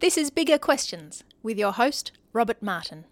[0.00, 3.04] This is Bigger Questions with your host, Robert Martin.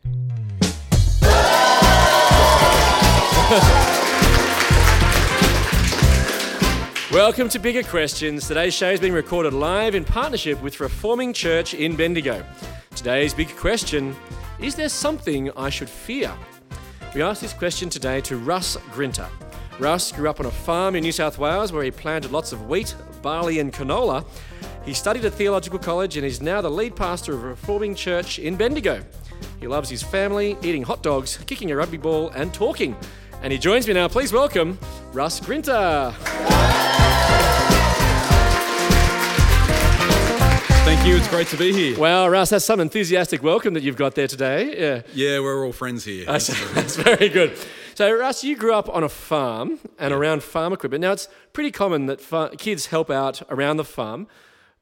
[7.10, 8.46] Welcome to Bigger Questions.
[8.46, 12.44] Today's show is being recorded live in partnership with Reforming Church in Bendigo.
[12.94, 14.14] Today's big question
[14.60, 16.32] Is there something I should fear?
[17.16, 19.29] We asked this question today to Russ Grinter.
[19.80, 22.68] Russ grew up on a farm in New South Wales where he planted lots of
[22.68, 24.25] wheat, barley, and canola.
[24.87, 28.39] He studied at theological college and is now the lead pastor of a Reforming Church
[28.39, 29.02] in Bendigo.
[29.59, 32.97] He loves his family, eating hot dogs, kicking a rugby ball, and talking.
[33.42, 34.06] And he joins me now.
[34.06, 34.78] Please welcome
[35.12, 36.14] Russ Grinter.
[40.84, 41.16] Thank you.
[41.16, 41.98] It's great to be here.
[41.98, 44.78] Wow, Russ, that's some enthusiastic welcome that you've got there today.
[44.78, 46.25] Yeah, Yeah, we're all friends here.
[46.27, 47.59] that's, that's very good.
[47.97, 51.00] So, Russ, you grew up on a farm and around farm equipment.
[51.03, 54.28] Now, it's pretty common that fa- kids help out around the farm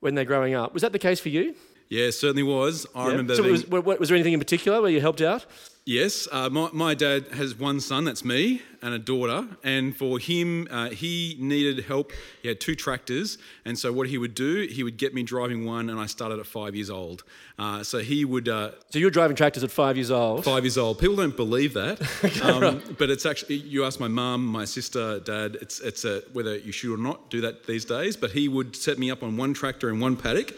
[0.05, 0.75] when they're growing up.
[0.75, 1.55] Was that the case for you?
[1.89, 2.87] Yeah, it certainly was.
[2.95, 3.11] I Yeah.
[3.11, 3.35] remember.
[3.37, 5.45] So, being- was, wa- wa- was there anything in particular where you helped out?
[5.87, 9.47] yes, uh, my, my dad has one son, that's me, and a daughter.
[9.63, 12.11] And for him, uh, he needed help.
[12.41, 13.37] He had two tractors.
[13.67, 16.39] And so, what he would do, he would get me driving one, and I started
[16.41, 17.23] at five years old.
[17.59, 18.49] Uh, so, he would.
[18.49, 20.43] Uh, So, you were driving tractors at five years old.
[20.45, 20.99] Five years old.
[20.99, 22.01] People don't believe that,
[22.43, 23.57] um, but it's actually.
[23.57, 25.59] You ask my mum, my sister, dad.
[25.61, 28.17] It's it's a, whether you should or not do that these days.
[28.17, 30.55] But he would set me up on one tractor in one paddock,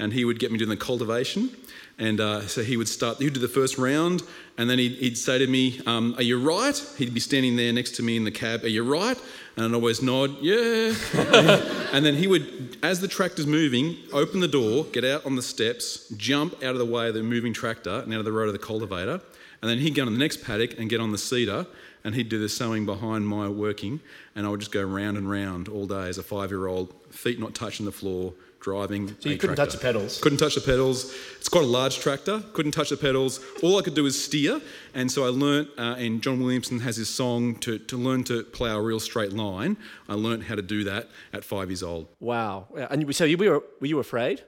[0.00, 1.50] and he would get me doing the cultivation.
[1.98, 3.18] And uh, so he would start.
[3.18, 4.22] He'd do the first round,
[4.56, 7.74] and then he'd, he'd say to me, um, "Are you right?" He'd be standing there
[7.74, 8.64] next to me in the cab.
[8.64, 9.18] Are you right?
[9.56, 10.94] And I'd always nod, yeah.
[11.92, 15.42] and then he would, as the tractor's moving, open the door, get out on the
[15.42, 18.46] steps, jump out of the way of the moving tractor and out of the road
[18.46, 19.20] of the cultivator.
[19.60, 21.66] And then he'd go on the next paddock and get on the seeder,
[22.02, 24.00] and he'd do the sowing behind my working.
[24.34, 26.94] And I would just go round and round all day as a five year old,
[27.10, 29.16] feet not touching the floor, driving.
[29.20, 30.20] So you couldn't touch the pedals?
[30.20, 31.14] Couldn't touch the pedals.
[31.38, 32.42] It's quite a large tractor.
[32.52, 33.40] Couldn't touch the pedals.
[33.62, 34.60] All I could do was steer.
[34.94, 38.44] And so I learnt, uh, and John Williamson has his song to, to learn to
[38.44, 39.76] plough a real straight line.
[40.08, 42.08] I learnt how to do that at five years old.
[42.20, 42.68] Wow.
[42.90, 44.42] And so, you were, were you afraid?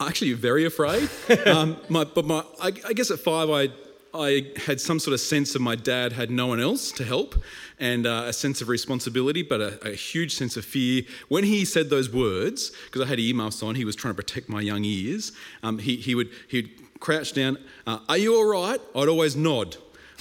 [0.00, 1.08] Actually, very afraid.
[1.46, 3.68] um, my, but my, I, I guess at five, I,
[4.14, 7.34] I had some sort of sense of my dad had no one else to help,
[7.80, 11.02] and uh, a sense of responsibility, but a, a huge sense of fear.
[11.28, 14.48] When he said those words, because I had earmuffs on, he was trying to protect
[14.48, 15.32] my young ears.
[15.64, 16.70] Um, he, he would he'd
[17.00, 17.58] crouch down.
[17.88, 18.80] Uh, Are you all right?
[18.94, 19.76] I'd always nod,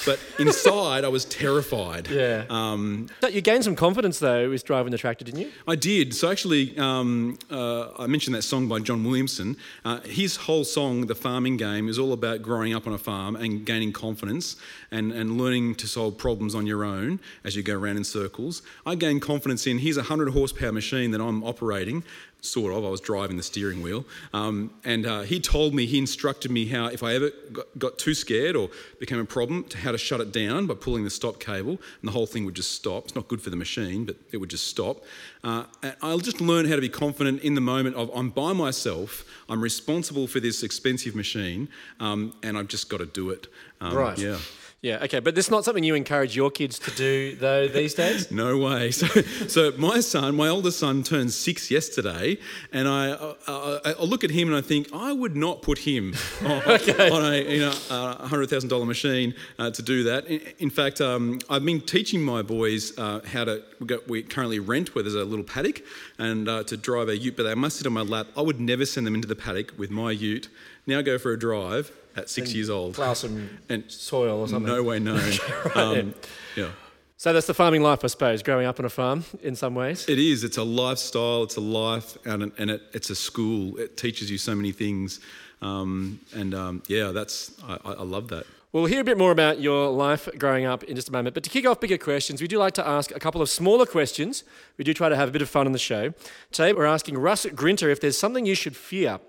[0.06, 2.08] but inside I was terrified.
[2.08, 2.46] Yeah.
[2.50, 5.52] Um, you gained some confidence, though, with driving the tractor, didn't you?
[5.68, 6.14] I did.
[6.14, 9.58] So actually, um, uh, I mentioned that song by John Williamson.
[9.86, 13.36] Uh, his whole song, "The Farming Game," is all about growing up on a farm
[13.36, 14.56] and gaining confidence
[14.92, 18.62] and, and learning to solve problems on your own as you go around in circles.
[18.86, 22.04] I gained confidence in here's a hundred horsepower machine that I'm operating.
[22.46, 22.84] Sort of.
[22.84, 26.66] I was driving the steering wheel, um, and uh, he told me, he instructed me
[26.66, 29.98] how, if I ever got, got too scared or became a problem, to how to
[29.98, 33.06] shut it down by pulling the stop cable, and the whole thing would just stop.
[33.06, 35.06] It's not good for the machine, but it would just stop.
[35.42, 38.52] Uh, and I'll just learn how to be confident in the moment of I'm by
[38.52, 41.70] myself, I'm responsible for this expensive machine,
[42.02, 43.48] um, and I've just got to do it.
[43.80, 44.18] Um, Right.
[44.18, 44.38] Yeah.
[44.84, 45.22] Yeah, okay.
[45.22, 48.30] But this is not something you encourage your kids to do, though, these days?
[48.44, 48.92] No way.
[48.92, 49.08] So,
[49.48, 52.38] so my son, my oldest son, turned six yesterday,
[52.74, 53.14] and I,
[53.48, 57.34] I, I, look at him and I think I would not put him on, on
[57.34, 60.26] a you know a hundred thousand dollar machine uh, to do that.
[60.28, 63.64] In, in fact, um, I've been teaching my boys uh, how to.
[63.80, 65.82] We, got, we currently rent where there's a little paddock,
[66.18, 68.28] and uh, to drive a Ute, but they must sit on my lap.
[68.36, 70.50] I would never send them into the paddock with my Ute.
[70.86, 72.96] Now go for a drive at six years old.
[72.96, 74.72] Plough some And soil or something.
[74.72, 75.16] no way, no.
[75.76, 76.14] um,
[76.56, 76.70] yeah.
[77.18, 80.10] So that's the farming life, I suppose, growing up on a farm in some ways.
[80.10, 80.44] It is.
[80.44, 81.44] It's a lifestyle.
[81.44, 83.78] It's a life, and, and it, it's a school.
[83.78, 85.22] It teaches you so many things,
[85.62, 88.46] um, and um, yeah, that's I, I I love that.
[88.74, 91.36] We'll hear a bit more about your life growing up in just a moment.
[91.36, 93.86] But to kick off bigger questions, we do like to ask a couple of smaller
[93.86, 94.44] questions.
[94.78, 96.14] We do try to have a bit of fun on the show.
[96.52, 99.20] Today, we're asking Russ Grinter if there's something you should fear.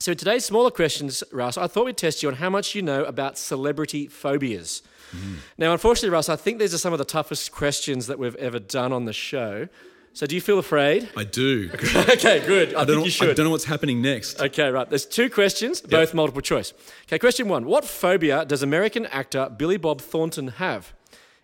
[0.00, 2.82] So, in today's smaller questions, Russ, I thought we'd test you on how much you
[2.82, 4.82] know about celebrity phobias.
[5.10, 5.34] Hmm.
[5.56, 8.60] Now, unfortunately, Russ, I think these are some of the toughest questions that we've ever
[8.60, 9.68] done on the show.
[10.12, 11.08] So, do you feel afraid?
[11.16, 11.68] I do.
[11.96, 12.74] okay, good.
[12.76, 14.40] I, I don't, know, you I don't know what's happening next.
[14.40, 14.88] Okay, right.
[14.88, 16.74] There's two questions, both multiple choice.
[17.08, 20.92] Okay, question one What phobia does American actor Billy Bob Thornton have?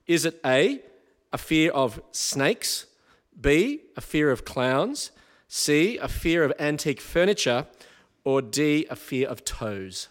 [0.06, 0.80] Is it A,
[1.32, 2.86] a fear of snakes,
[3.40, 5.10] B, a fear of clowns,
[5.48, 7.66] C, a fear of antique furniture,
[8.24, 10.08] or D, a fear of toes?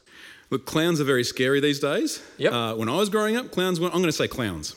[0.50, 2.22] Look, clowns are very scary these days.
[2.38, 2.54] Yep.
[2.54, 3.88] Uh, when I was growing up, clowns were.
[3.88, 4.76] I'm going to say clowns.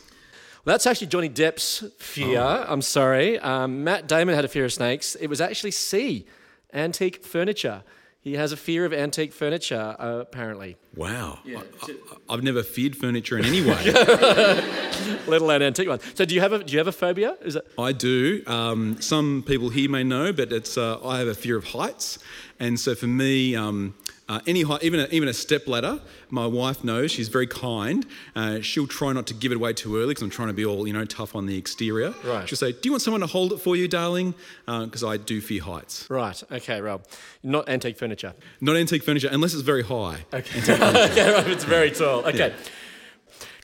[0.65, 2.41] Well, that's actually Johnny Depp's fear.
[2.41, 3.39] I'm sorry.
[3.39, 5.15] Um, Matt Damon had a fear of snakes.
[5.15, 6.27] It was actually C,
[6.73, 7.85] antique furniture.
[8.27, 11.39] He has a fear of antique furniture, uh, apparently, Wow.
[11.47, 13.85] I, have never feared furniture in any way.
[15.29, 16.03] let alone antique ones.
[16.15, 17.37] So, do you have a do you have a phobia?
[17.43, 17.65] Is it?
[17.79, 18.43] I do.
[18.49, 22.19] Um, some people here may know, but it's uh, I have a fear of heights,
[22.59, 23.95] and so for me, um,
[24.29, 26.01] uh, any height, even a, even a step ladder,
[26.31, 28.05] my wife knows she's very kind.
[28.35, 30.65] Uh, she'll try not to give it away too early because I'm trying to be
[30.65, 32.13] all you know tough on the exterior.
[32.25, 32.49] Right.
[32.49, 34.35] She'll say, "Do you want someone to hold it for you, darling?"
[34.67, 36.09] Because I do fear heights.
[36.11, 36.43] Right.
[36.51, 37.05] Okay, Rob.
[37.43, 38.35] Not antique furniture.
[38.61, 40.25] Not antique furniture unless it's very high.
[40.33, 40.61] Okay.
[40.61, 41.47] okay, Rob.
[41.47, 42.27] It's very tall.
[42.27, 42.53] Okay.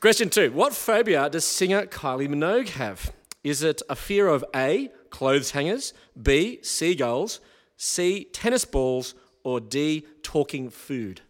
[0.01, 3.13] Question two: What phobia does singer Kylie Minogue have?
[3.43, 4.91] Is it a fear of A.
[5.11, 6.61] Clothes hangers, B.
[6.63, 7.41] Seagulls,
[7.77, 8.25] C.
[8.33, 9.15] Tennis balls,
[9.45, 10.07] or D.
[10.23, 11.21] Talking food?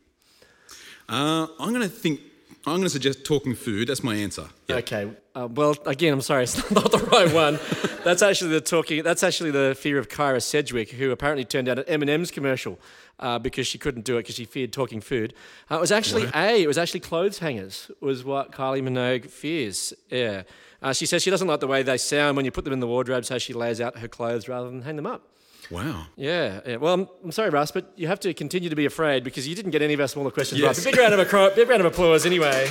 [1.08, 2.20] Uh, I'm going to think.
[2.64, 3.88] I'm going to suggest talking food.
[3.88, 4.46] That's my answer.
[4.70, 5.10] Okay.
[5.34, 7.58] Uh, well, again, I'm sorry, it's not the right one.
[8.04, 9.02] that's actually the talking.
[9.02, 12.78] That's actually the fear of Kyra Sedgwick, who apparently turned out an M&M's commercial
[13.18, 15.34] uh, because she couldn't do it because she feared talking food.
[15.70, 16.62] Uh, it was actually A.
[16.62, 17.90] It was actually clothes hangers.
[18.00, 19.92] Was what Kylie Minogue fears.
[20.08, 20.42] Yeah.
[20.82, 22.80] Uh, she says she doesn't like the way they sound when you put them in
[22.80, 25.28] the wardrobe, so she lays out her clothes rather than hang them up.
[25.72, 26.04] Wow.
[26.16, 26.76] Yeah, yeah.
[26.76, 29.54] Well, I'm, I'm sorry, Russ, but you have to continue to be afraid because you
[29.54, 30.84] didn't get any of our smaller questions Yes.
[30.84, 32.68] But big round of accro- big round of applause anyway.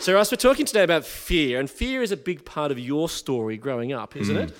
[0.00, 3.08] So, Russ, we're talking today about fear, and fear is a big part of your
[3.08, 4.56] story growing up, isn't it?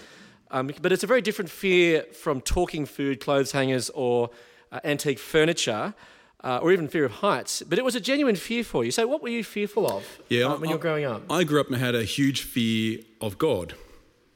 [0.52, 4.30] Um, but it's a very different fear from talking food, clothes hangers, or
[4.70, 5.94] uh, antique furniture,
[6.44, 7.62] uh, or even fear of heights.
[7.62, 8.90] But it was a genuine fear for you.
[8.90, 11.22] So, what were you fearful of Yeah, uh, when you were growing up?
[11.30, 13.74] I grew up and had a huge fear of God.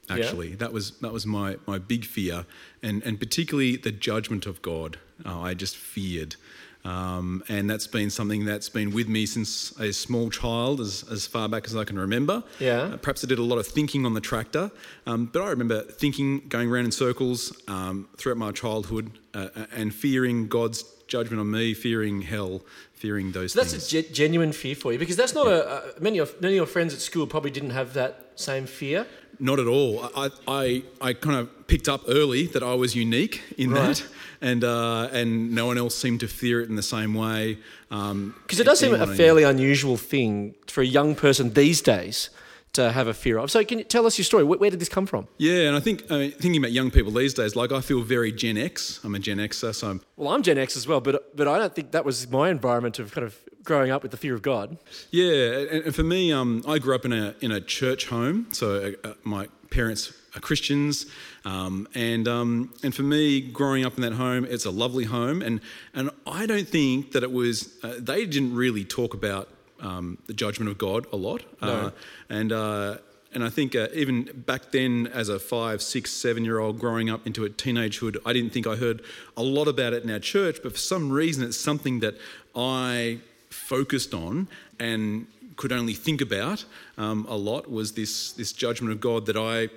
[0.09, 2.47] Actually, that was that was my, my big fear,
[2.81, 4.99] and and particularly the judgment of God.
[5.25, 6.37] Uh, I just feared,
[6.87, 11.27] um, and that's been something that's been with me since a small child, as as
[11.27, 12.43] far back as I can remember.
[12.61, 12.83] Yeah.
[12.83, 14.71] Uh, perhaps I did a lot of thinking on the tractor,
[15.07, 19.95] um, but I remember thinking, going around in circles um, throughout my childhood, uh, and
[19.95, 22.63] fearing God's judgment on me, fearing hell,
[22.93, 23.93] fearing those So that's things.
[23.93, 26.57] a ge- genuine fear for you because that's not a, a many of many of
[26.57, 29.07] your friends at school probably didn't have that same fear.
[29.39, 30.09] Not at all.
[30.17, 33.97] I, I, I kind of picked up early that I was unique in Right.
[33.97, 34.05] that,
[34.41, 37.59] and uh, and no one else seemed to fear it in the same way.
[37.91, 42.31] Um, Because it does seem a fairly unusual thing for a young person these days
[42.77, 43.51] to have a fear of.
[43.51, 44.45] So can you tell us your story?
[44.45, 45.27] Where, where did this come from?
[45.39, 48.03] Yeah, and I think I mean, thinking about young people these days, like I feel
[48.03, 49.01] very Gen X.
[49.05, 51.59] I'm a Gen Xer, so I'm, Well, I'm Gen X as well, but but I
[51.59, 54.43] don't think that was my environment of kind of growing up with the fear of
[54.43, 54.79] God.
[55.11, 55.59] yeah.
[55.73, 58.67] And, and for me, um, I grew up in a in a church home, so
[59.05, 61.07] uh, uh, my parents are Christians,
[61.45, 65.43] um, and um, and for me, growing up in that home, it's a lovely home,
[65.43, 65.61] and
[65.95, 67.75] and I don't think that it was.
[67.83, 69.49] Uh, they didn't really talk about
[69.81, 71.91] um, the judgment of God a lot, uh,
[72.29, 72.53] and.
[72.53, 72.99] Uh,
[73.33, 77.11] and I think uh, even back then, as a five, six, seven year old growing
[77.11, 79.03] up into a teenagehood, I didn't think I heard
[79.37, 82.15] a lot about it in our church, but for some reason, it's something that
[82.55, 83.19] I
[83.51, 84.49] focused on
[84.81, 85.27] and
[85.57, 86.65] could only think about
[86.97, 89.69] um, a lot was this, this judgment of God that I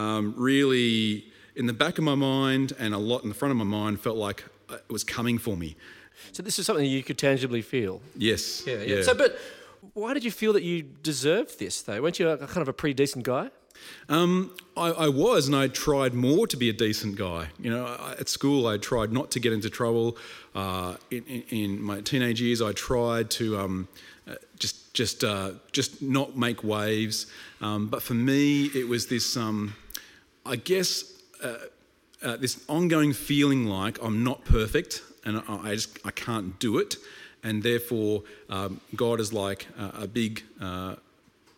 [0.00, 1.24] um, really,
[1.54, 4.00] in the back of my mind and a lot in the front of my mind,
[4.00, 5.76] felt like it was coming for me.
[6.32, 8.00] So this is something you could tangibly feel.
[8.16, 8.66] Yes.
[8.66, 8.82] yeah.
[8.82, 9.02] Yeah.
[9.02, 9.38] So, but
[9.94, 12.00] why did you feel that you deserved this though?
[12.00, 13.50] Weren't you a, kind of a pretty decent guy?
[14.08, 17.48] Um, I, I was, and I tried more to be a decent guy.
[17.58, 20.16] You know, I, at school, I tried not to get into trouble.
[20.54, 23.88] Uh, in, in, in my teenage years, I tried to um,
[24.28, 27.26] uh, just just uh, just not make waves.
[27.60, 29.74] Um, but for me, it was this, um,
[30.44, 31.04] I guess,
[31.42, 31.56] uh,
[32.22, 36.96] uh, this ongoing feeling like I'm not perfect, and I, just I can't do it,
[37.42, 40.42] and therefore um, God is like a, a big.
[40.60, 40.96] Uh,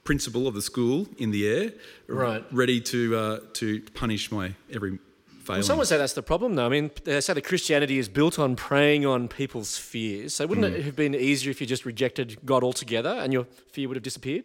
[0.05, 1.73] principal of the school in the air,
[2.09, 2.45] Right.
[2.53, 4.99] ready to uh, to punish my every
[5.45, 5.63] failing.
[5.63, 6.67] Some would say that's the problem, though.
[6.67, 10.35] I mean, they say that Christianity is built on preying on people's fears.
[10.35, 10.75] So, wouldn't Hmm.
[10.79, 14.03] it have been easier if you just rejected God altogether and your fear would have
[14.05, 14.45] disappeared?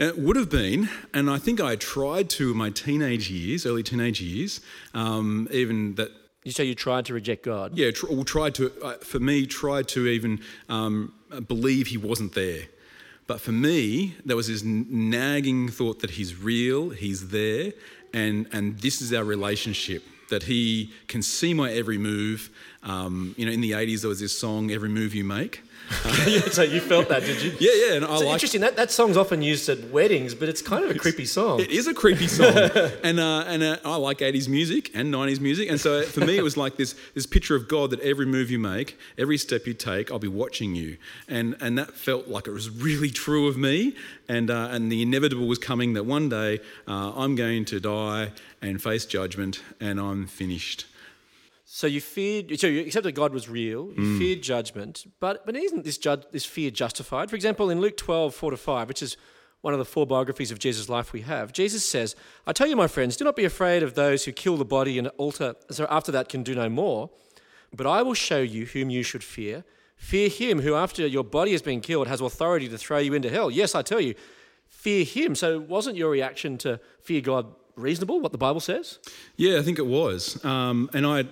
[0.00, 3.84] It would have been, and I think I tried to in my teenage years, early
[3.84, 4.60] teenage years,
[4.92, 6.10] um, even that.
[6.44, 7.76] You say you tried to reject God.
[7.76, 8.72] Yeah, tr- well, tried to.
[8.82, 11.12] Uh, for me, tried to even um,
[11.46, 12.62] believe He wasn't there.
[13.26, 17.72] But for me, there was this nagging thought that He's real, He's there,
[18.14, 20.02] and and this is our relationship.
[20.30, 22.50] That He can see my every move.
[22.82, 25.62] Um, you know, in the '80s there was this song, "Every Move You Make."
[26.52, 27.52] so you felt that, did you?
[27.58, 28.34] Yeah, yeah, and I like.
[28.34, 28.60] interesting.
[28.60, 31.60] That, that song's often used at weddings, but it's kind of a creepy song.
[31.60, 32.56] It is a creepy song,
[33.02, 36.36] and uh, and uh, I like '80s music and '90s music, and so for me
[36.36, 39.66] it was like this this picture of God that every move you make, every step
[39.66, 40.96] you take, I'll be watching you,
[41.26, 43.96] and and that felt like it was really true of me,
[44.28, 48.30] and uh, and the inevitable was coming that one day uh, I'm going to die
[48.62, 50.86] and face judgment, and I'm finished.
[51.72, 53.92] So you feared, so you accepted God was real.
[53.96, 54.18] You Mm.
[54.18, 57.30] feared judgment, but but isn't this judge, this fear justified?
[57.30, 59.16] For example, in Luke twelve four to 5, which is
[59.60, 62.74] one of the four biographies of Jesus' life we have, Jesus says, "I tell you,
[62.74, 65.86] my friends, do not be afraid of those who kill the body and alter, so
[65.88, 67.08] after that can do no more.
[67.72, 69.62] But I will show you whom you should fear.
[69.94, 73.30] Fear him who, after your body has been killed, has authority to throw you into
[73.30, 73.48] hell.
[73.48, 74.14] Yes, I tell you,
[74.68, 77.46] fear him." So wasn't your reaction to fear God
[77.80, 78.20] reasonable?
[78.20, 78.98] What the Bible says?
[79.36, 80.42] Yeah, I think it was.
[80.44, 81.28] Um, and I'd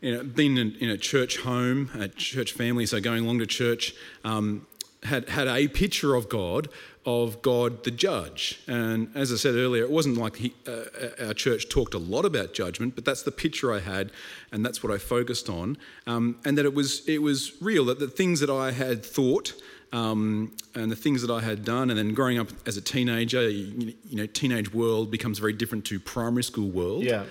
[0.00, 3.46] you know, been in, in a church home, a church family, so going along to
[3.46, 4.66] church, um,
[5.02, 6.68] had, had a picture of God,
[7.06, 8.62] of God the judge.
[8.66, 12.24] And as I said earlier, it wasn't like he, uh, our church talked a lot
[12.24, 14.12] about judgment, but that's the picture I had,
[14.52, 15.78] and that's what I focused on.
[16.06, 19.54] Um, and that it was, it was real, that the things that I had thought,
[19.92, 23.48] um, and the things that I had done, and then growing up as a teenager,
[23.48, 27.04] you, you know, teenage world becomes very different to primary school world.
[27.04, 27.24] Yeah.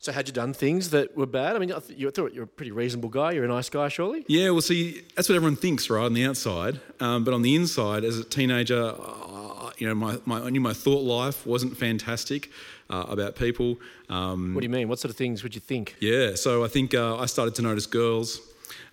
[0.00, 1.56] So had you done things that were bad?
[1.56, 3.32] I mean, I th- you thought you're a pretty reasonable guy.
[3.32, 4.24] You're a nice guy, surely.
[4.28, 6.80] Yeah, well, see, that's what everyone thinks, right, on the outside.
[7.00, 10.60] Um, but on the inside, as a teenager, uh, you know, my, my, I knew
[10.60, 12.48] my thought life wasn't fantastic
[12.88, 13.76] uh, about people.
[14.08, 14.88] Um, What do you mean?
[14.88, 15.96] What sort of things would you think?
[15.98, 18.40] yeah, so I think uh, I started to notice girls.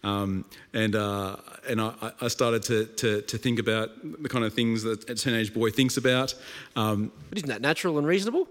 [0.03, 3.89] Um, and uh, and I, I started to, to, to think about
[4.21, 6.33] the kind of things that a teenage boy thinks about.
[6.75, 8.47] Um, But isn't that natural and reasonable?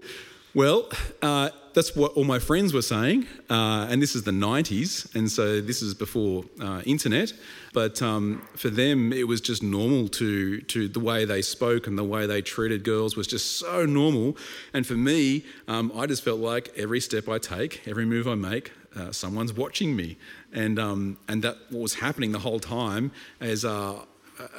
[0.53, 0.89] Well,
[1.21, 5.29] uh, that's what all my friends were saying, uh, and this is the 90s, and
[5.29, 7.33] so this is before uh, internet.
[7.73, 11.97] But um, for them, it was just normal to to the way they spoke and
[11.97, 14.37] the way they treated girls was just so normal.
[14.73, 18.35] And for me, um, I just felt like every step I take, every move I
[18.35, 20.17] make, uh, someone's watching me,
[20.53, 23.63] and um, and that what was happening the whole time as.
[23.65, 23.99] Uh,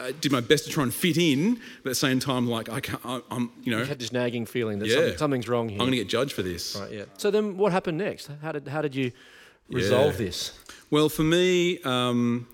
[0.01, 2.71] I did my best to try and fit in, but at the same time, like
[2.71, 4.95] I can't, I- I'm, you know, You had this nagging feeling that Yeah.
[4.95, 5.77] something, something's wrong here.
[5.79, 6.75] I'm going to get judged for this.
[6.81, 7.05] Right, yeah.
[7.19, 8.31] So then, what happened next?
[8.41, 9.13] How did how did you
[9.69, 10.27] resolve Yeah.
[10.29, 10.53] this?
[10.91, 12.47] Well, for me, um,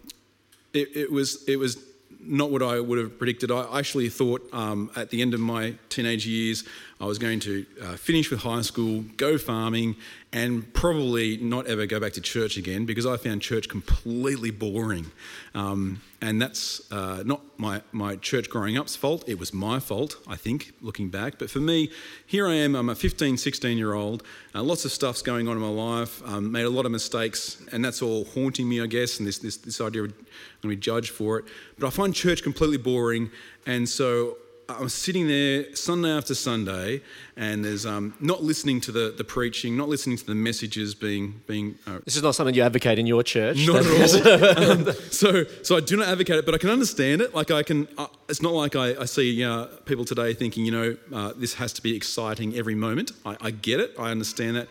[0.73, 1.77] it, it was it was
[2.19, 3.53] not what I would have predicted.
[3.53, 6.65] I actually thought um, at the end of my teenage years,
[7.01, 9.97] I was going to uh, finish with high school, go farming,
[10.33, 15.11] and probably not ever go back to church again because I found church completely boring.
[15.55, 19.25] Um, and that's uh, not my, my church growing up's fault.
[19.27, 21.39] It was my fault, I think, looking back.
[21.39, 21.91] But for me,
[22.25, 22.77] here I am.
[22.77, 24.23] I'm a 15, 16 year old.
[24.55, 26.23] Uh, lots of stuff's going on in my life.
[26.25, 29.19] Um, made a lot of mistakes, and that's all haunting me, I guess.
[29.19, 30.27] And this this, this idea of going
[30.63, 31.45] to be judged for it.
[31.79, 33.31] But I find church completely boring,
[33.67, 34.39] and so
[34.79, 37.01] I'm sitting there Sunday after Sunday,
[37.37, 41.41] and there's um, not listening to the, the preaching, not listening to the messages being
[41.47, 43.67] being uh, This is not something you advocate in your church.
[43.67, 44.71] not at all.
[44.89, 47.35] um, so, so I do not advocate it, but I can understand it.
[47.35, 50.73] Like I can, uh, it's not like I, I see uh, people today thinking, you
[50.73, 53.13] know, uh, this has to be exciting every moment.
[53.25, 53.95] I, I get it.
[53.99, 54.69] I understand that.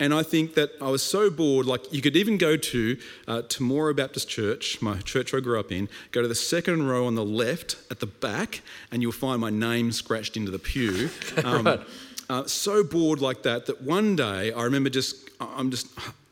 [0.00, 1.66] And I think that I was so bored.
[1.66, 5.72] Like you could even go to uh, Temora Baptist Church, my church I grew up
[5.72, 5.88] in.
[6.12, 8.62] Go to the second row on the left at the back,
[8.92, 11.10] and you'll find my name scratched into the pew.
[11.44, 11.84] Um,
[12.28, 15.86] uh, so bored like that that one day I remember just I'm just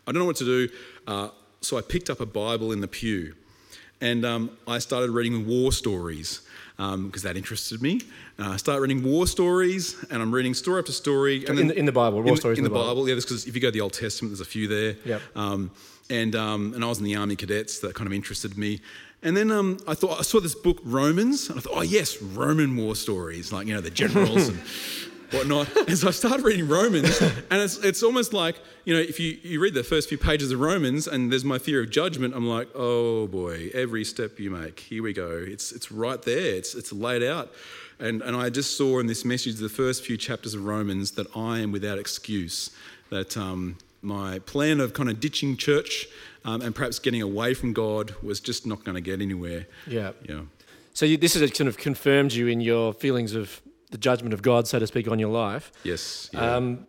[0.06, 0.68] I don't know what to do.
[1.06, 1.28] Uh,
[1.60, 3.34] so I picked up a Bible in the pew,
[4.00, 6.40] and um, I started reading war stories
[6.76, 8.02] because that interested me.
[8.38, 11.46] Uh, I started reading war stories, and I'm reading story after story.
[11.46, 12.94] And In the- in the Bible, war in, stories in in the the Bible.
[13.02, 13.08] Bible.
[13.08, 14.96] Yeah, because if you go to the Old Testament, there's a few there.
[15.04, 15.22] Yep.
[15.34, 15.70] Um,
[16.10, 17.78] and um, and I was in the army cadets.
[17.80, 18.80] That kind of interested me.
[19.22, 22.20] And then um, I thought I saw this book Romans, and I thought, oh yes,
[22.20, 24.58] Roman war stories, like you know the generals and
[25.32, 25.68] whatnot.
[25.88, 29.38] And so I started reading Romans, and it's it's almost like you know if you
[29.42, 32.34] you read the first few pages of Romans, and there's my fear of judgment.
[32.34, 35.44] I'm like, oh boy, every step you make, here we go.
[35.46, 36.54] It's it's right there.
[36.54, 37.52] It's it's laid out.
[37.98, 41.34] And, and I just saw in this message, the first few chapters of Romans, that
[41.34, 42.70] I am without excuse.
[43.08, 46.06] That um, my plan of kind of ditching church
[46.44, 49.66] um, and perhaps getting away from God was just not going to get anywhere.
[49.86, 50.12] yeah.
[50.28, 50.42] Yeah.
[50.94, 54.42] So you, this has kind of confirmed you in your feelings of the judgment of
[54.42, 55.72] God, so to speak, on your life.
[55.84, 56.30] Yes.
[56.32, 56.56] Yeah.
[56.56, 56.86] Um,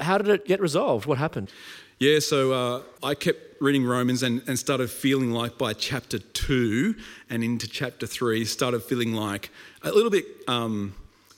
[0.00, 1.06] how did it get resolved?
[1.06, 1.50] What happened?
[1.98, 6.96] Yeah, so uh, I kept reading Romans and, and started feeling like by chapter two
[7.30, 9.50] and into chapter three, started feeling like
[9.82, 10.94] a little bit, um,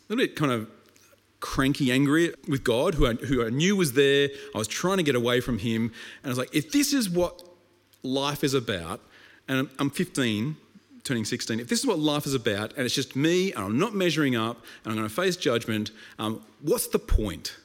[0.08, 0.68] a little bit kind of
[1.40, 4.30] cranky, angry with God, who I, who I knew was there.
[4.54, 7.10] I was trying to get away from Him, and I was like, if this is
[7.10, 7.42] what
[8.02, 9.00] life is about,
[9.48, 10.56] and I'm, I'm 15,
[11.06, 13.78] turning 16, if this is what life is about, and it's just me, and I'm
[13.78, 17.56] not measuring up, and I'm going to face judgment, um, what's the point?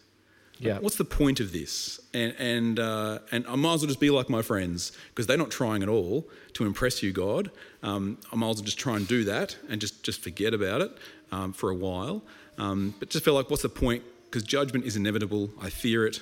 [0.59, 0.77] Yeah.
[0.77, 1.99] What's the point of this?
[2.13, 5.35] And and uh, and I might as well just be like my friends because they're
[5.35, 7.49] not trying at all to impress you, God.
[7.81, 10.81] Um, I might as well just try and do that and just just forget about
[10.81, 10.95] it
[11.31, 12.21] um, for a while.
[12.59, 14.03] Um, but just feel like, what's the point?
[14.25, 15.49] Because judgment is inevitable.
[15.59, 16.21] I fear it.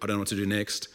[0.00, 0.88] I don't know what to do next.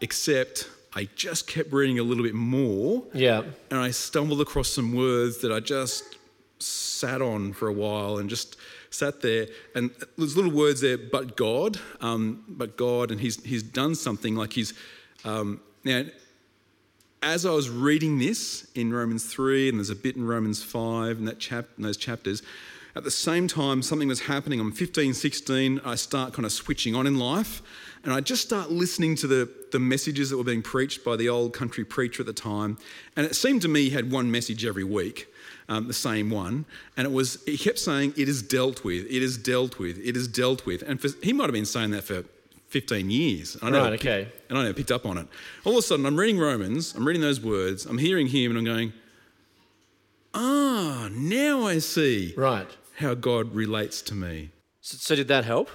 [0.00, 3.42] Except I just kept reading a little bit more Yeah.
[3.70, 6.16] and I stumbled across some words that I just
[6.58, 8.56] sat on for a while and just
[8.90, 9.46] sat there.
[9.74, 14.34] And there's little words there, but God, um, but God, and He's He's done something
[14.34, 14.74] like He's
[15.24, 16.04] um, now.
[17.22, 21.18] As I was reading this in Romans three, and there's a bit in Romans five,
[21.18, 22.42] and that chap, in those chapters,
[22.96, 24.58] at the same time something was happening.
[24.58, 25.80] I'm 15, 16.
[25.84, 27.60] I start kind of switching on in life,
[28.04, 31.28] and I just start listening to the, the messages that were being preached by the
[31.28, 32.78] old country preacher at the time.
[33.16, 35.26] And it seemed to me he had one message every week,
[35.68, 36.64] um, the same one.
[36.96, 40.16] And it was, he kept saying, It is dealt with, it is dealt with, it
[40.16, 40.82] is dealt with.
[40.82, 42.24] And for, he might have been saying that for
[42.68, 43.56] 15 years.
[43.60, 44.28] I Right, picked- okay.
[44.48, 45.26] and I never picked up on it.
[45.64, 48.58] All of a sudden, I'm reading Romans, I'm reading those words, I'm hearing him, and
[48.58, 48.92] I'm going,
[50.32, 52.68] Ah, now I see Right.
[52.98, 54.50] how God relates to me.
[54.80, 55.68] So, so did that help?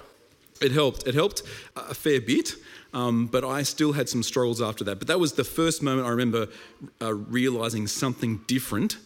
[0.60, 1.06] It helped.
[1.06, 1.42] It helped
[1.76, 2.54] a fair bit,
[2.92, 4.98] um, but I still had some struggles after that.
[4.98, 6.48] But that was the first moment I remember
[7.00, 8.98] uh, realizing something different,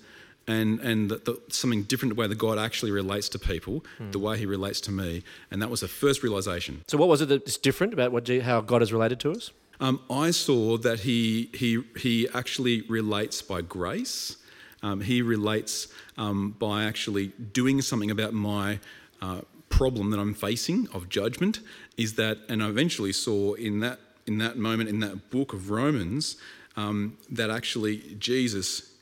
[0.47, 4.19] and and that the, something different the way that God actually relates to people, the
[4.19, 6.83] way He relates to me, and that was the first realization.
[6.89, 9.51] So what was it that's different about what, how God is related to us?
[9.81, 14.37] Um, I saw that He He He actually relates by grace.
[14.83, 18.79] Um, he relates um, by actually doing something about my
[19.21, 19.43] uh,
[19.81, 21.61] problem that I'm facing of judgment.
[21.97, 25.71] Is that, and I eventually saw in that in that moment in that book of
[25.71, 26.37] Romans
[26.77, 28.93] um, that actually Jesus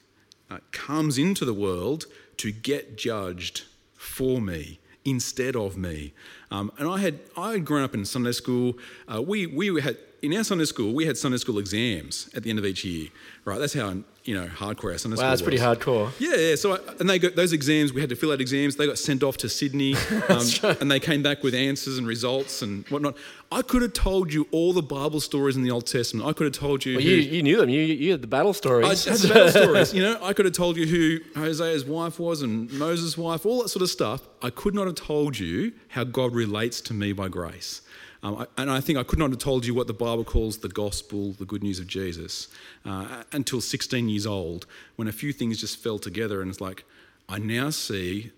[0.49, 2.07] uh, comes into the world
[2.37, 3.65] to get judged
[3.97, 6.13] for me instead of me.
[6.53, 8.79] Um, and I had I had grown up in Sunday school.
[9.13, 12.51] Uh, we we had in our Sunday school we had Sunday school exams at the
[12.51, 13.09] end of each year.
[13.45, 13.95] Right, that's how
[14.25, 16.11] you know hardcore our Sunday school Wow, that's pretty hardcore.
[16.19, 16.55] Yeah, yeah.
[16.55, 17.95] So, I, and they got those exams.
[17.95, 18.77] We had to fill out exams.
[18.77, 19.95] They got sent off to Sydney,
[20.29, 20.47] um,
[20.81, 23.17] and they came back with answers and results and whatnot.
[23.51, 26.27] I could have told you all the Bible stories in the Old Testament.
[26.29, 26.97] I could have told you.
[26.97, 27.71] Well, who- you, you knew them.
[27.71, 29.05] You, you had the battle I stories.
[29.07, 29.95] had the battle stories.
[29.95, 33.63] You know, I could have told you who Hosea's wife was and Moses' wife, all
[33.63, 34.29] that sort of stuff.
[34.43, 37.81] I could not have told you how God relates to me by grace.
[38.23, 40.59] Um, I, and I think I could not have told you what the Bible calls
[40.59, 42.49] the gospel, the good news of Jesus,
[42.85, 46.85] uh, until 16 years old, when a few things just fell together and it's like,
[47.29, 48.33] I now see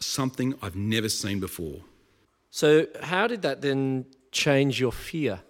[0.00, 1.80] something I've never seen before.
[2.50, 5.40] so how did that then change your fear?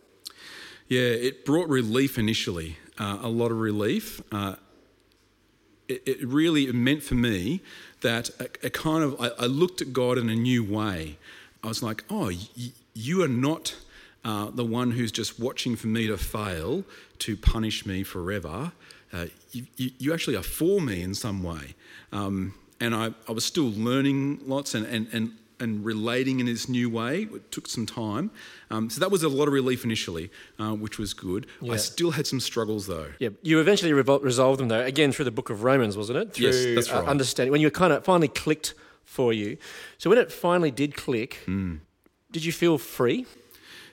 [0.88, 4.22] Yeah, it brought relief initially, uh, a lot of relief.
[4.32, 4.54] Uh,
[5.86, 7.60] it, it really it meant for me
[8.00, 11.18] that a, a kind of I, I looked at God in a new way.
[11.62, 12.72] I was like, oh, y-
[13.06, 13.76] you are not
[14.24, 16.84] uh, the one who's just watching for me to fail
[17.20, 18.72] to punish me forever.
[19.12, 21.74] Uh, you, you, you actually are for me in some way.
[22.12, 26.68] Um, and I, I was still learning lots and, and, and, and relating in this
[26.68, 27.22] new way.
[27.22, 28.30] It took some time.
[28.70, 31.46] Um, so that was a lot of relief initially, uh, which was good.
[31.60, 31.72] Yeah.
[31.74, 33.08] I still had some struggles though.
[33.18, 34.84] Yeah, you eventually revol- resolved them though.
[34.84, 36.34] Again, through the Book of Romans, wasn't it?
[36.34, 37.08] Through Yes, that's uh, right.
[37.08, 39.56] understanding when you kind of finally clicked for you.
[39.98, 41.76] So when it finally did click, Hmm.
[42.32, 43.26] Did you feel free?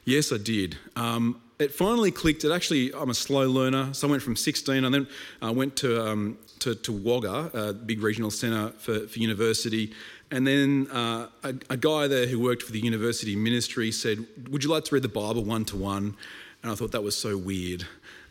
[0.04, 0.78] Yes, I did.
[0.96, 2.44] Um, it finally clicked.
[2.44, 4.84] It actually, I'm a slow learner, so I went from 16.
[4.84, 5.08] and then
[5.42, 9.94] I went to um, to, to Wagga, a big regional centre for, for university,
[10.32, 14.64] and then uh, a, a guy there who worked for the university ministry said, "Would
[14.64, 16.16] you like to read the Bible one to one?"
[16.62, 17.84] And I thought that was so weird.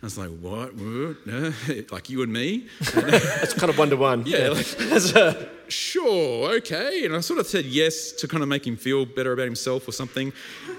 [0.03, 0.75] I was like, "What?
[0.75, 1.17] What?
[1.93, 4.25] Like you and me?" It's kind of one to one.
[4.27, 7.05] Yeah, like, That's a- sure, okay.
[7.05, 9.87] And I sort of said yes to kind of make him feel better about himself
[9.89, 10.33] or something.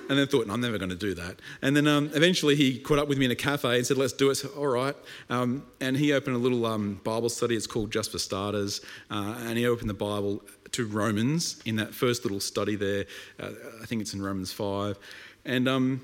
[0.10, 1.40] And then thought, no, I'm never going to do that.
[1.62, 4.14] And then um, eventually he caught up with me in a cafe and said, let's
[4.14, 4.36] do it.
[4.36, 4.96] So, all right.
[5.30, 7.56] Um, and he opened a little um, Bible study.
[7.56, 8.82] It's called Just for Starters.
[9.10, 10.44] Uh, and he opened the Bible
[10.74, 13.06] to Romans in that first little study there.
[13.40, 14.98] Uh, I think it's in Romans 5.
[15.46, 16.02] And um,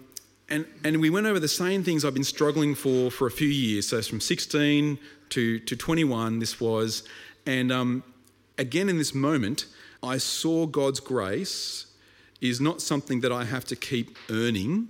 [0.52, 3.48] and, and we went over the same things I've been struggling for for a few
[3.48, 3.88] years.
[3.88, 7.04] So from 16 to, to 21, this was.
[7.46, 8.04] And um,
[8.58, 9.66] again, in this moment,
[10.04, 11.88] I saw God's grace
[12.40, 14.88] is not something that I have to keep earning,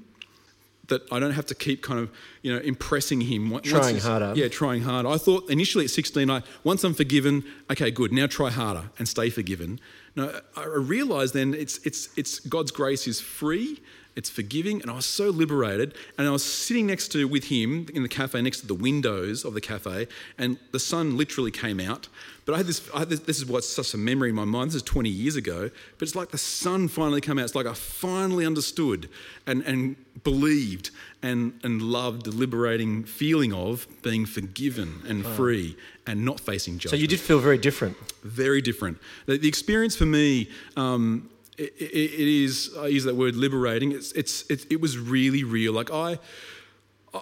[0.87, 3.49] that I don't have to keep kind of, you know, impressing Him.
[3.49, 4.33] Once Trying harder.
[4.35, 5.09] Yeah, trying harder.
[5.09, 9.07] I thought initially at 16, I once I'm forgiven, okay, good, now try harder and
[9.07, 9.79] stay forgiven.
[10.15, 13.81] No, I realised then it's, it's, it's God's grace is free
[14.15, 15.93] it's forgiving, and I was so liberated.
[16.17, 19.45] And I was sitting next to with him in the cafe, next to the windows
[19.45, 22.07] of the cafe, and the sun literally came out.
[22.45, 22.89] But I had this.
[22.93, 24.69] I had this, this is what's such a memory in my mind.
[24.71, 27.45] This is 20 years ago, but it's like the sun finally came out.
[27.45, 29.09] It's like I finally understood
[29.47, 30.89] and and believed
[31.21, 36.97] and and loved the liberating feeling of being forgiven and free and not facing judgment
[36.99, 37.95] So you did feel very different.
[38.23, 38.97] very different.
[39.27, 43.91] The, the experience for me, um, it, it, it is, I use that word liberating,
[43.91, 45.73] it's, it's, it, it was really real.
[45.73, 46.19] Like I,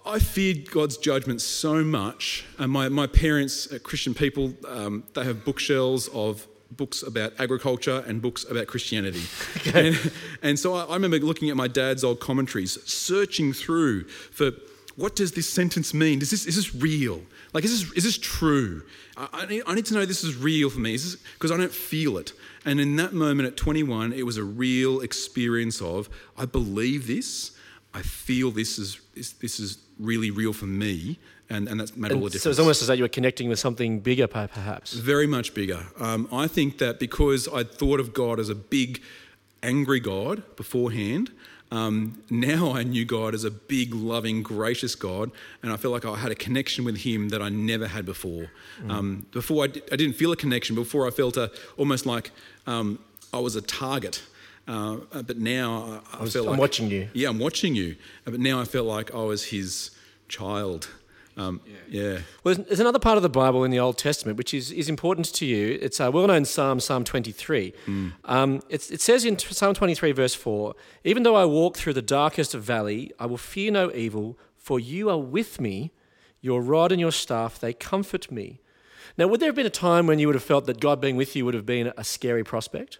[0.05, 2.45] I feared God's judgment so much.
[2.57, 8.03] And my, my parents, uh, Christian people, um, they have bookshelves of books about agriculture
[8.07, 9.23] and books about Christianity.
[9.73, 10.11] And,
[10.41, 14.51] and so I, I remember looking at my dad's old commentaries, searching through for
[14.95, 16.21] what does this sentence mean?
[16.21, 17.21] Is this, is this real?
[17.53, 18.83] Like, is this, is this true?
[19.15, 20.97] I, I, need, I need to know this is real for me
[21.33, 22.33] because I don't feel it.
[22.65, 27.51] And in that moment at 21, it was a real experience of I believe this,
[27.93, 31.19] I feel this is, this, this is really real for me,
[31.49, 32.43] and, and that's made all the difference.
[32.43, 34.93] so it's almost as though you were connecting with something bigger, perhaps.
[34.93, 35.87] Very much bigger.
[35.99, 39.01] Um, I think that because I'd thought of God as a big,
[39.63, 41.31] angry God beforehand,
[41.71, 46.05] um, now I knew God as a big, loving, gracious God, and I felt like
[46.05, 48.47] I had a connection with Him that I never had before.
[48.87, 50.75] Um, before I, didn't feel a connection.
[50.75, 52.31] Before I felt a, almost like
[52.65, 52.97] um,
[53.33, 54.23] I was a target.
[54.67, 57.09] Uh, but now I, I, feel I'm like watching you.
[57.13, 57.95] Yeah, I'm watching you.
[58.25, 59.91] Uh, But now I felt like I was His
[60.27, 60.89] child.
[61.39, 62.19] Um, yeah.
[62.43, 64.89] Well, there's- there's another part of the Bible in the Old Testament which is, is
[64.89, 65.79] important to you.
[65.81, 67.73] It's a well known Psalm, Psalm 23.
[68.25, 72.01] Um, it's, it says in Psalm 23, verse 4 Even though I walk through the
[72.01, 75.91] darkest valley, I will fear no evil, for you are with me.
[76.41, 78.61] Your rod and your staff, they comfort me.
[79.17, 81.17] Now, would there have been a time when you would have felt that God being
[81.17, 82.99] with you would have been a scary prospect?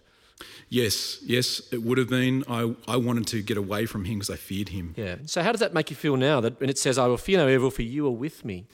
[0.68, 2.44] Yes, yes, it would have been.
[2.48, 4.94] I, I wanted to get away from him because I feared him.
[4.96, 5.16] Yeah.
[5.26, 7.38] So, how does that make you feel now that when it says, I will fear
[7.38, 8.66] no evil, for you are with me?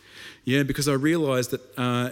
[0.44, 2.11] Yeah, because I realised that uh,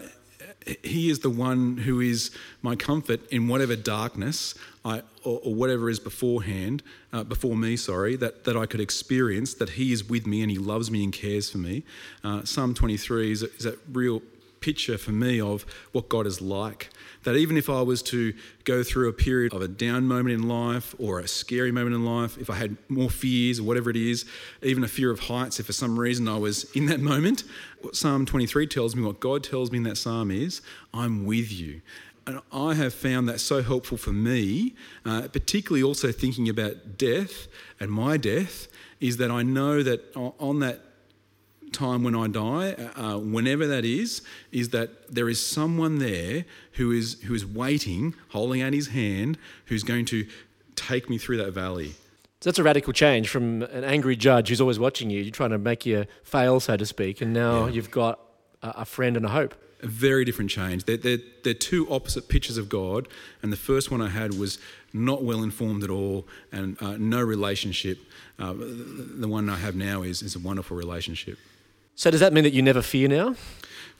[0.82, 2.30] he is the one who is
[2.62, 8.16] my comfort in whatever darkness I, or, or whatever is beforehand, uh, before me, sorry,
[8.16, 11.12] that, that I could experience, that he is with me and he loves me and
[11.12, 11.84] cares for me.
[12.22, 14.22] Uh, Psalm 23 is a, is a real
[14.64, 16.88] picture for me of what God is like.
[17.24, 18.32] That even if I was to
[18.64, 22.04] go through a period of a down moment in life or a scary moment in
[22.04, 24.24] life, if I had more fears or whatever it is,
[24.62, 27.44] even a fear of heights, if for some reason I was in that moment,
[27.82, 30.62] what Psalm 23 tells me, what God tells me in that psalm is,
[30.94, 31.82] I'm with you.
[32.26, 34.74] And I have found that so helpful for me,
[35.04, 37.48] uh, particularly also thinking about death
[37.78, 40.80] and my death, is that I know that on that
[41.74, 46.90] time when I die, uh, whenever that is, is that there is someone there who
[46.92, 50.26] is who is waiting, holding out his hand, who's going to
[50.76, 51.90] take me through that valley.
[52.40, 55.50] So that's a radical change from an angry judge who's always watching you, you're trying
[55.50, 58.18] to make you fail, so to speak, and now you've got
[58.62, 59.54] a, a friend and a hope.
[59.82, 60.84] A very different change.
[60.84, 63.08] They're, they're, they're two opposite pictures of God,
[63.42, 64.58] and the first one I had was
[64.92, 67.98] not well informed at all and uh, no relationship.
[68.38, 68.64] Uh, the
[69.24, 71.38] the one I have now is, is a wonderful relationship.
[71.96, 73.34] So does that mean that you never fear now?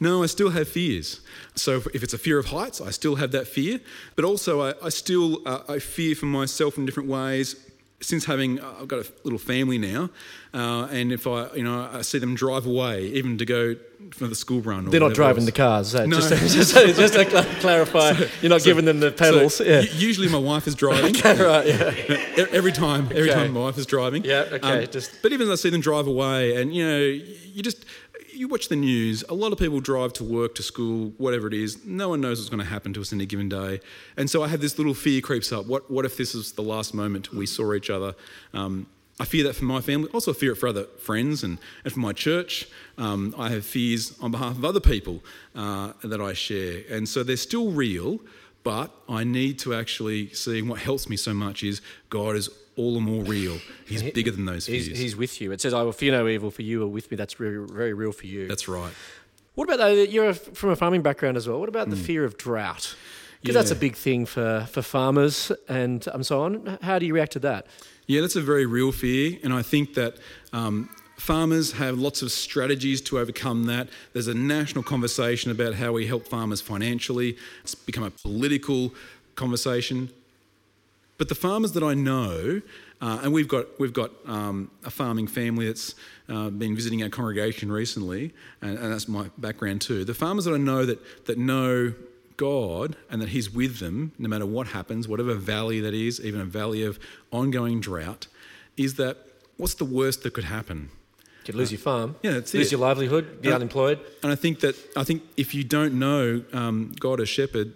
[0.01, 1.21] No, I still have fears.
[1.55, 3.81] So if it's a fear of heights, I still have that fear.
[4.17, 7.57] But also, I, I still uh, I fear for myself in different ways.
[8.05, 10.11] Since having, uh, I've got a little family now,
[10.53, 13.77] uh, and if I, you know, I see them drive away, even to go
[14.13, 14.87] for the school run.
[14.87, 15.47] Or They're not driving else.
[15.47, 15.89] the cars.
[15.93, 16.21] So No.
[16.21, 18.13] just, just, just to cl- clarify,
[18.43, 19.57] you're not giving them the pedals.
[19.57, 19.81] So yeah.
[19.81, 21.15] Usually, my wife is driving.
[21.25, 21.67] right.
[21.67, 22.47] Yeah.
[22.53, 23.33] Every time, every Okay.
[23.41, 24.23] time my wife is driving.
[24.25, 26.99] Um, Yeah, okay, just- But even as I see them drive away, and you know,
[27.55, 27.87] you just
[28.35, 29.25] you watch the news.
[29.29, 31.85] A lot of people drive to work, to school, whatever it is.
[31.85, 33.81] No one knows what's going to happen to us in a given day,
[34.17, 35.67] and so I have this little fear creeps up.
[35.67, 38.15] What what if this is the last moment we saw each other?
[38.53, 38.87] Um,
[39.21, 40.09] I fear that for my family.
[40.13, 42.67] Also, fear it for other friends and, and for my church.
[42.99, 45.23] Um, I have fears on behalf of other people
[45.55, 48.21] uh, that I share, and so they're still real.
[48.65, 50.63] But I need to actually see.
[50.63, 53.59] What helps me so much is God is all the more real.
[53.87, 54.87] He's bigger than those fears.
[54.87, 55.53] He's, he's with you.
[55.53, 57.17] It says, I will fear no evil, for you are with me.
[57.17, 58.49] That's very, very real for you.
[58.49, 58.93] That's right.
[59.55, 59.97] What about though?
[59.97, 61.61] that You're from a farming background as well.
[61.61, 62.97] What about the fear of drought?
[63.41, 63.81] Because that's a Hmm.
[63.81, 66.79] Big thing for, for farmers and um, so on.
[66.83, 67.67] How do you react to that?
[68.07, 70.17] Yeah, that's a very real fear, and I think that
[70.53, 73.89] um, farmers have lots of strategies to overcome that.
[74.15, 77.37] There's a national conversation about how we help farmers financially.
[77.63, 78.95] It's become a political
[79.37, 80.11] conversation.
[81.17, 82.61] But the farmers that I know,
[83.01, 85.95] uh, and we've got we've got um, a farming family that's
[86.29, 90.05] uh, been visiting our congregation recently, and, and that's my background too.
[90.05, 91.95] The farmers that I know that that know
[92.37, 96.41] God and that He's with them no matter what happens, whatever valley that is, even
[96.41, 96.99] a valley of
[97.31, 98.27] ongoing drought,
[98.77, 99.17] is that
[99.57, 100.91] what's the worst that could happen?
[101.43, 102.73] You could lose your farm, Yeah, that's lose it.
[102.73, 103.57] your livelihood, be Yeah.
[103.57, 104.01] unemployed.
[104.25, 107.75] And I think that I think if you don't know um, God as shepherd,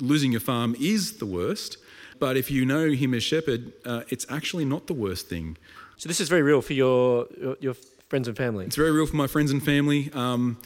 [0.00, 1.76] losing your farm is the worst.
[2.22, 5.56] But if you know Him as shepherd, uh, it's actually not the worst thing.
[5.96, 7.74] So this is very real for your your, your
[8.08, 8.64] friends and family.
[8.64, 10.08] It's very real for my friends and family.
[10.14, 10.56] Um,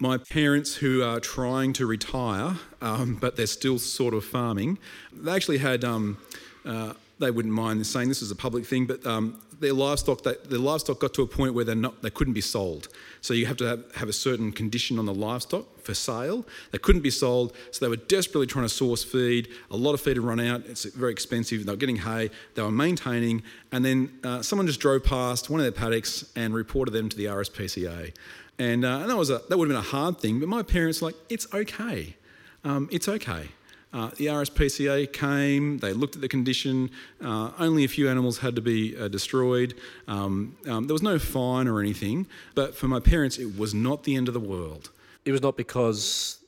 [0.00, 4.76] my parents, who are trying to retire, um, but they're still sort of farming,
[5.12, 5.84] they actually had.
[5.84, 6.18] Um,
[6.64, 10.34] uh, they wouldn't mind saying this is a public thing, but um, their livestock, they,
[10.44, 12.88] their livestock got to a point where not, they couldn't be sold.
[13.20, 16.44] So you have to have, have a certain condition on the livestock for sale.
[16.72, 19.48] They couldn't be sold, so they were desperately trying to source feed.
[19.70, 20.66] A lot of feed had run out.
[20.66, 21.64] It's very expensive.
[21.64, 22.30] They were getting hay.
[22.54, 26.52] They were maintaining, and then uh, someone just drove past one of their paddocks and
[26.52, 28.12] reported them to the RSPCA.
[28.58, 30.62] And, uh, and that was a, that would have been a hard thing, but my
[30.62, 32.16] parents were like, it's okay.
[32.64, 33.48] Um, it's okay.
[33.92, 36.90] Uh, the RSPCA came, they looked at the condition,
[37.22, 39.74] uh, only a few animals had to be uh, destroyed.
[40.08, 44.04] Um, um, there was no fine or anything, but for my parents, it was not
[44.04, 44.90] the end of the world.
[45.24, 46.38] It was not because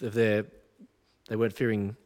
[0.00, 0.46] of their
[1.28, 1.96] they weren't fearing.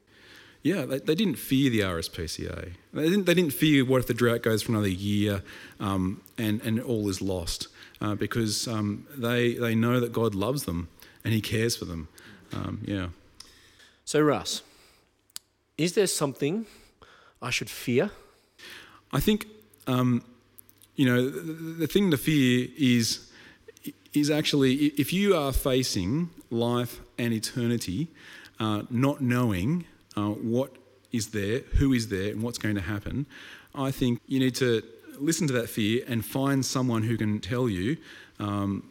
[0.62, 2.72] Yeah, they, they didn't fear the RSPCA.
[2.92, 5.42] They didn't, they didn't fear what if the drought goes for another year
[5.80, 7.68] um, and, and all is lost
[8.00, 10.88] uh, because um, they, they know that God loves them
[11.24, 12.08] and He cares for them.
[12.52, 13.08] Um, yeah.
[14.04, 14.62] So Russ,
[15.82, 16.66] is there something
[17.42, 18.10] I should fear?
[19.12, 19.46] I think,
[19.88, 20.22] um,
[20.94, 23.28] you know, the, the thing to fear is
[24.12, 28.08] is actually if you are facing life and eternity,
[28.60, 29.84] uh, not knowing
[30.16, 30.70] uh, what
[31.10, 33.26] is there, who is there, and what's going to happen.
[33.74, 34.82] I think you need to
[35.18, 37.96] listen to that fear and find someone who can tell you.
[38.38, 38.84] Um,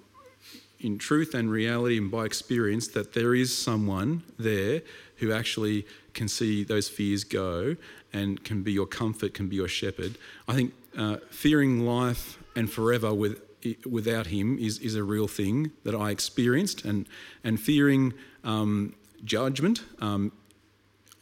[0.83, 4.81] in truth and reality and by experience that there is someone there
[5.17, 7.75] who actually can see those fears go
[8.13, 10.17] and can be your comfort, can be your shepherd.
[10.47, 13.41] I think uh, fearing life and forever with,
[13.89, 17.07] without him is, is a real thing that I experienced, and,
[17.43, 19.83] and fearing um, judgment.
[19.99, 20.31] Um,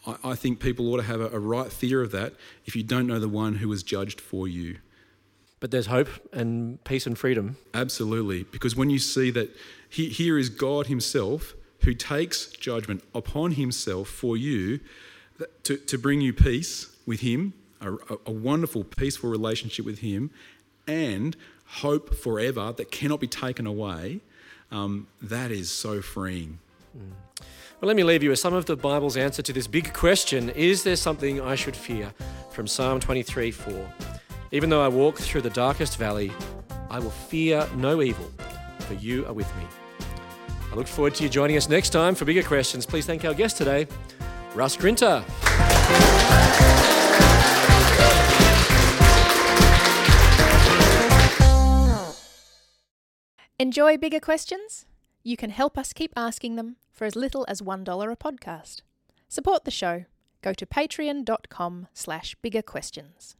[0.08, 2.34] I, I think people ought to have a, a right fear of that
[2.66, 4.78] if you don't know the one who was judged for you.
[5.60, 7.58] But there's hope and peace and freedom.
[7.74, 8.44] Absolutely.
[8.44, 9.54] Because when you see that
[9.90, 14.80] he, here is God Himself who takes judgment upon Himself for you
[15.64, 17.94] to, to bring you peace with Him, a,
[18.26, 20.32] a wonderful, peaceful relationship with Him,
[20.88, 24.20] and hope forever that cannot be taken away,
[24.72, 26.60] um, that is so freeing.
[27.82, 30.50] Well, let me leave you with some of the Bible's answer to this big question
[30.50, 32.14] Is there something I should fear?
[32.52, 33.94] From Psalm 23 4.
[34.52, 36.32] Even though I walk through the darkest valley,
[36.90, 38.30] I will fear no evil,
[38.80, 39.79] for you are with me.
[40.72, 42.86] I look forward to you joining us next time for bigger questions.
[42.86, 43.88] Please thank our guest today,
[44.54, 45.24] Russ Grinter.
[53.62, 54.86] Enjoy bigger questions?
[55.22, 58.82] You can help us keep asking them for as little as $1 a podcast.
[59.28, 60.06] Support the show.
[60.42, 63.36] Go to patreon.com slash bigger questions.